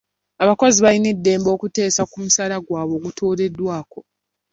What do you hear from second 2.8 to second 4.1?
ogutooleddwako.